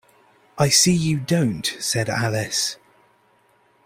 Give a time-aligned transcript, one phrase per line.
[0.57, 2.77] ‘I see you don’t,’ said Alice.